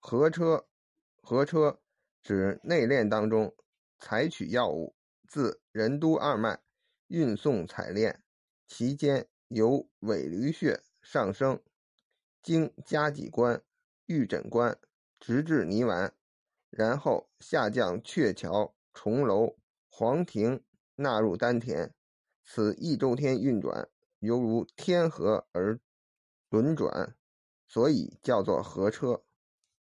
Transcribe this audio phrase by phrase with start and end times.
[0.00, 0.66] 合车，
[1.22, 1.78] 合车
[2.22, 3.54] 指内炼当中
[3.98, 4.96] 采取药物，
[5.28, 6.60] 自任督二脉
[7.06, 8.22] 运送采炼，
[8.66, 11.62] 其间由尾闾穴上升，
[12.42, 13.62] 经夹脊关、
[14.06, 14.76] 玉枕关，
[15.20, 16.12] 直至泥丸，
[16.70, 19.58] 然后下降鹊桥、重楼、
[19.90, 20.64] 黄庭，
[20.96, 21.94] 纳入丹田。
[22.42, 23.88] 此一周天运转，
[24.18, 25.78] 犹如天河而
[26.48, 27.14] 轮转，
[27.68, 29.22] 所以叫做合车。